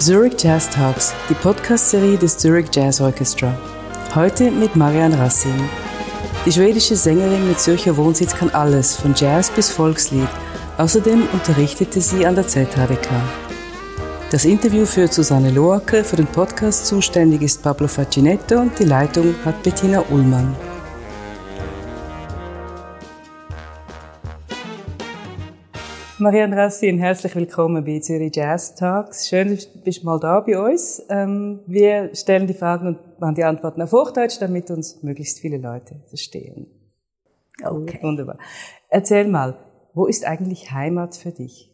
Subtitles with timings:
[0.00, 3.56] Zurich Jazz Talks, die Podcast-Serie des Zurich Jazz Orchestra.
[4.14, 5.54] Heute mit Marianne Rassin.
[6.44, 10.28] Die schwedische Sängerin mit Zürcher Wohnsitz kann alles, von Jazz bis Volkslied.
[10.76, 13.08] Außerdem unterrichtete sie an der ZHDK.
[14.30, 19.34] Das Interview führt Susanne Loacker, für den Podcast zuständig ist Pablo Facinetto und die Leitung
[19.44, 20.54] hat Bettina Ullmann.
[26.18, 29.26] Marianne Rassin, herzlich willkommen bei Zürich Jazz Talks.
[29.28, 31.02] Schön, dass du bist mal da bei uns.
[31.08, 35.56] Ähm, wir stellen die Fragen und machen die Antworten auf Hochdeutsch, damit uns möglichst viele
[35.58, 36.68] Leute verstehen.
[37.64, 37.98] Okay.
[38.00, 38.38] Wunderbar.
[38.88, 39.56] Erzähl mal,
[39.92, 41.72] wo ist eigentlich Heimat für dich?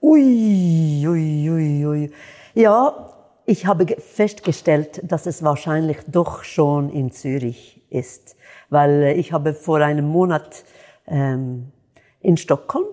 [0.00, 2.12] Ui, ui, ui, ui.
[2.54, 3.10] Ja,
[3.44, 8.36] ich habe festgestellt, dass es wahrscheinlich doch schon in Zürich ist,
[8.70, 10.62] weil äh, ich habe vor einem Monat
[11.08, 11.72] ähm,
[12.20, 12.86] in Stockholm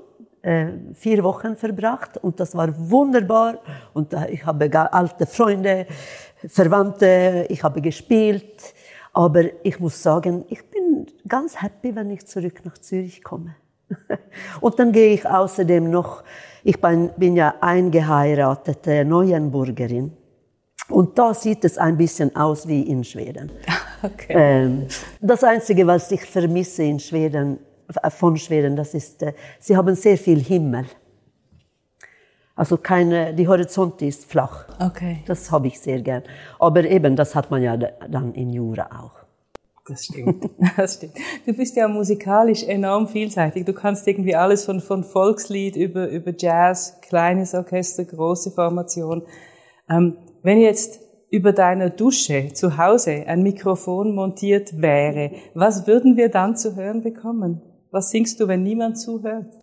[0.93, 3.59] vier Wochen verbracht und das war wunderbar
[3.93, 5.87] und ich habe alte Freunde,
[6.47, 8.75] Verwandte, ich habe gespielt,
[9.13, 13.55] aber ich muss sagen, ich bin ganz happy, wenn ich zurück nach Zürich komme.
[14.61, 16.23] und dann gehe ich außerdem noch,
[16.63, 20.11] ich bin, bin ja eingeheiratete Neuenburgerin.
[20.89, 23.51] Und da sieht es ein bisschen aus wie in Schweden.
[24.03, 24.33] Okay.
[24.37, 24.87] Ähm,
[25.19, 27.74] das Einzige, was ich vermisse in Schweden, äh,
[28.09, 30.85] von Schweden, das ist, äh, sie haben sehr viel Himmel.
[32.55, 34.65] Also keine, die Horizont ist flach.
[34.79, 35.23] Okay.
[35.25, 36.23] Das habe ich sehr gern.
[36.57, 39.25] Aber eben, das hat man ja dann in Jura auch.
[39.87, 40.49] Das stimmt.
[40.77, 41.13] Das stimmt.
[41.45, 43.65] Du bist ja musikalisch enorm vielseitig.
[43.65, 49.23] Du kannst irgendwie alles von, von Volkslied über, über Jazz, kleines Orchester, große Formation.
[49.89, 56.29] Ähm, wenn jetzt über deiner Dusche zu Hause ein Mikrofon montiert wäre, was würden wir
[56.29, 57.61] dann zu hören bekommen?
[57.95, 59.53] Was singst du, wenn niemand zuhört?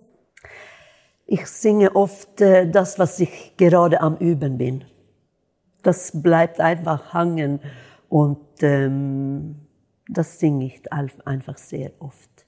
[1.27, 4.85] Ich singe oft äh, das, was ich gerade am Üben bin.
[5.83, 7.61] Das bleibt einfach hängen
[8.09, 9.57] und ähm,
[10.09, 12.47] das singe ich einfach sehr oft.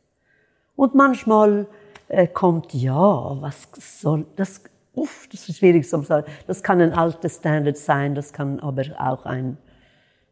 [0.75, 1.67] Und manchmal
[2.09, 2.97] äh, kommt, ja,
[3.43, 4.62] was soll das?
[4.95, 6.27] Uff, das ist schwierig zu sagen.
[6.47, 9.59] Das kann ein altes Standard sein, das kann aber auch ein,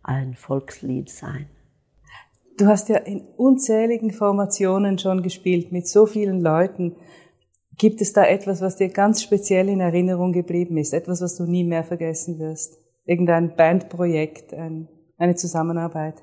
[0.03, 1.47] ein Volkslied sein.
[2.59, 6.97] Du hast ja in unzähligen Formationen schon gespielt, mit so vielen Leuten.
[7.79, 10.93] Gibt es da etwas, was dir ganz speziell in Erinnerung geblieben ist?
[10.93, 12.79] Etwas, was du nie mehr vergessen wirst?
[13.05, 16.23] Irgendein Bandprojekt, ein, eine Zusammenarbeit?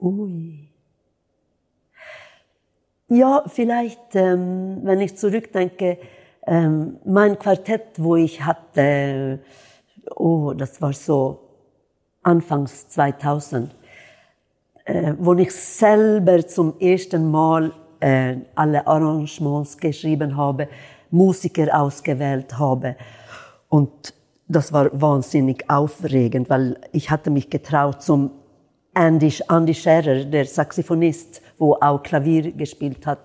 [0.00, 0.68] Ui.
[3.08, 5.98] Ja, vielleicht, ähm, wenn ich zurückdenke,
[6.46, 9.40] ähm, mein Quartett, wo ich hatte,
[10.16, 11.43] oh, das war so
[12.24, 13.74] Anfangs 2000,
[14.86, 20.68] äh, wo ich selber zum ersten Mal äh, alle Arrangements geschrieben habe,
[21.10, 22.96] Musiker ausgewählt habe.
[23.68, 24.14] Und
[24.48, 28.30] das war wahnsinnig aufregend, weil ich hatte mich getraut zum
[28.94, 33.20] Andy, Andy Scherer, der Saxophonist, wo auch Klavier gespielt hat.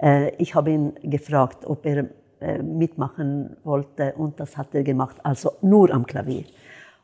[0.00, 2.06] Äh, ich habe ihn gefragt, ob er
[2.40, 6.44] äh, mitmachen wollte und das hat er gemacht, also nur am Klavier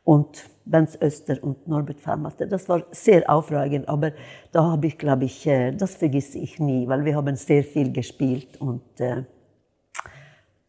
[0.03, 2.45] und Benz Öster und Norbert Fermatter.
[2.45, 4.11] Das war sehr aufregend, aber
[4.51, 7.91] da habe ich, glaube ich, äh, das vergesse ich nie, weil wir haben sehr viel
[7.91, 9.23] gespielt und äh,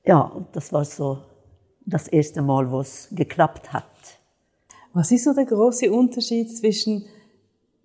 [0.05, 1.19] ja, das war so
[1.87, 3.85] das erste Mal, wo es geklappt hat.
[4.93, 7.05] Was ist so der große Unterschied zwischen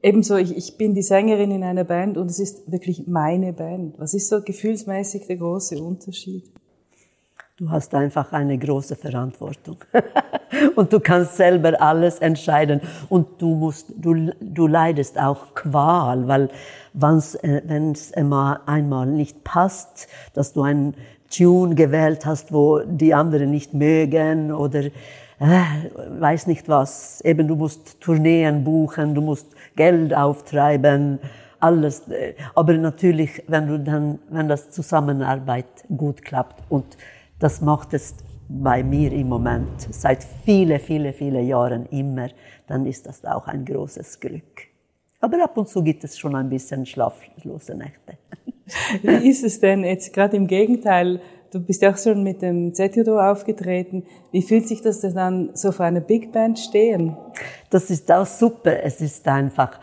[0.02, 3.98] ebenso, ich, ich bin die Sängerin in einer Band und es ist wirklich meine Band.
[4.00, 6.52] Was ist so gefühlsmäßig der große Unterschied?
[7.58, 9.78] Du hast einfach eine große Verantwortung.
[10.76, 12.82] und du kannst selber alles entscheiden.
[13.10, 16.50] Und du musst, du, du leidest auch Qual, weil
[16.94, 20.96] äh, wenn es einmal, nicht passt, dass du einen
[21.30, 24.86] Tune gewählt hast, wo die anderen nicht mögen oder
[25.40, 25.64] äh,
[26.20, 27.22] weiß nicht was.
[27.22, 31.20] Eben, du musst Tourneen buchen, du musst Geld auftreiben,
[31.60, 32.08] alles.
[32.10, 36.98] Äh, aber natürlich, wenn du dann, wenn das Zusammenarbeit gut klappt und
[37.40, 38.16] das macht es
[38.50, 42.30] bei mir im Moment seit viele, viele, viele Jahren immer.
[42.68, 44.68] Dann ist das auch ein großes Glück.
[45.22, 48.18] Aber ab und zu gibt es schon ein bisschen schlaflose Nächte.
[49.04, 51.22] Wie ist es denn jetzt gerade im Gegenteil?
[51.52, 54.04] Du bist ja auch schon mit dem ZJO aufgetreten.
[54.32, 57.18] Wie fühlt sich das denn dann so für eine Big Band stehen?
[57.70, 58.84] Das ist auch super.
[58.84, 59.80] Es ist einfach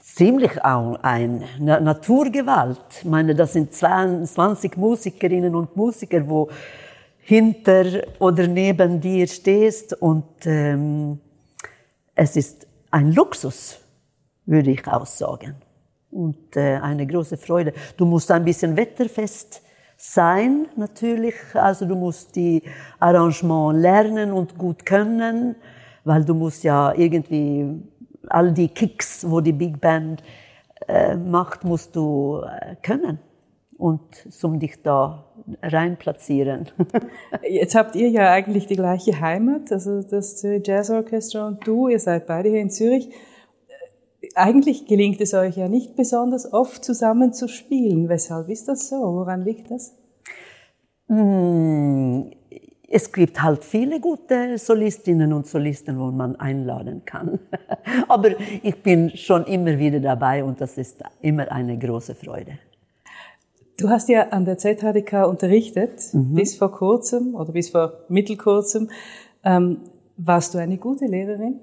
[0.00, 2.80] ziemlich auch ein Naturgewalt.
[2.98, 6.48] Ich meine, das sind 20 Musikerinnen und Musiker, wo
[7.30, 7.84] hinter
[8.18, 11.20] oder neben dir stehst und ähm,
[12.16, 13.78] es ist ein Luxus,
[14.46, 15.54] würde ich auch sagen.
[16.10, 17.72] Und äh, eine große Freude.
[17.96, 19.62] Du musst ein bisschen wetterfest
[19.96, 21.36] sein, natürlich.
[21.54, 22.64] Also du musst die
[22.98, 25.54] Arrangement lernen und gut können,
[26.02, 27.80] weil du musst ja irgendwie
[28.26, 30.20] all die Kicks, wo die Big Band
[30.88, 33.20] äh, macht, musst du äh, können
[33.80, 34.00] und
[34.42, 35.24] um dich da
[35.62, 36.68] rein platzieren.
[37.48, 41.88] Jetzt habt ihr ja eigentlich die gleiche Heimat, also das Zürich Jazz Orchestra und du,
[41.88, 43.10] ihr seid beide hier in Zürich.
[44.34, 48.08] Eigentlich gelingt es euch ja nicht besonders oft zusammen zu spielen.
[48.08, 48.96] Weshalb ist das so?
[48.96, 49.96] Woran liegt das?
[51.08, 52.30] Hm,
[52.86, 57.38] es gibt halt viele gute Solistinnen und Solisten, wo man einladen kann.
[58.08, 58.30] Aber
[58.62, 62.58] ich bin schon immer wieder dabei und das ist immer eine große Freude.
[63.80, 66.34] Du hast ja an der ZHDK unterrichtet, mhm.
[66.34, 68.90] bis vor kurzem oder bis vor mittelkurzem.
[69.42, 69.78] Ähm,
[70.18, 71.60] warst du eine gute Lehrerin?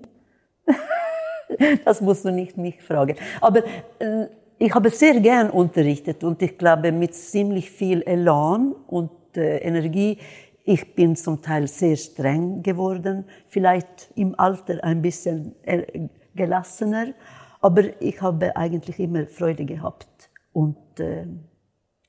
[1.85, 3.15] das musst du nicht mich fragen.
[3.39, 3.61] Aber
[3.99, 4.25] äh,
[4.57, 10.17] ich habe sehr gern unterrichtet und ich glaube mit ziemlich viel Elan und äh, Energie
[10.63, 17.13] ich bin zum Teil sehr streng geworden, vielleicht im Alter ein bisschen äh, gelassener,
[17.61, 21.25] aber ich habe eigentlich immer Freude gehabt und äh,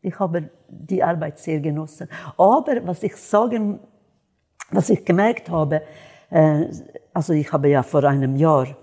[0.09, 2.09] ich habe die Arbeit sehr genossen.
[2.37, 3.81] Aber was ich sagen,
[4.71, 5.83] was ich gemerkt habe,
[6.31, 6.67] äh,
[7.15, 8.77] also ich habe ja vor einem Jahr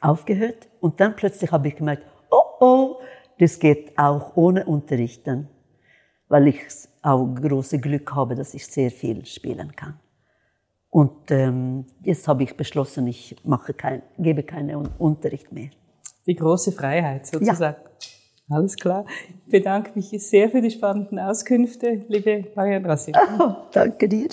[0.00, 2.96] aufgehört und dann plötzlich habe ich gemerkt, oh oh,
[3.38, 5.48] das geht auch ohne Unterrichten
[6.32, 6.62] weil ich
[7.02, 10.00] auch große Glück habe, dass ich sehr viel spielen kann.
[10.88, 15.68] Und ähm, jetzt habe ich beschlossen, ich mache kein, gebe keinen Unterricht mehr.
[16.26, 17.76] Die große Freiheit sozusagen.
[17.82, 17.90] Ja.
[18.52, 19.04] Alles klar.
[19.46, 23.12] Ich bedanke mich sehr für die spannenden Auskünfte, liebe Marianne Rassi.
[23.38, 24.28] Oh, danke dir.